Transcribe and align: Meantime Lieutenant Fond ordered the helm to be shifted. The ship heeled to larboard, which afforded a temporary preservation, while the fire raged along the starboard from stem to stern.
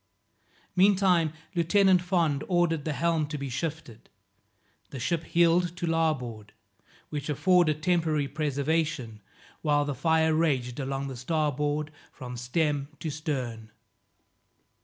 Meantime 0.75 1.31
Lieutenant 1.53 2.01
Fond 2.01 2.43
ordered 2.47 2.85
the 2.85 2.93
helm 2.93 3.27
to 3.27 3.37
be 3.37 3.49
shifted. 3.51 4.09
The 4.89 4.99
ship 4.99 5.23
heeled 5.23 5.77
to 5.77 5.85
larboard, 5.85 6.53
which 7.09 7.29
afforded 7.29 7.77
a 7.77 7.79
temporary 7.79 8.27
preservation, 8.27 9.21
while 9.61 9.85
the 9.85 9.93
fire 9.93 10.33
raged 10.33 10.79
along 10.79 11.07
the 11.07 11.15
starboard 11.15 11.91
from 12.11 12.35
stem 12.35 12.87
to 12.99 13.11
stern. 13.11 13.69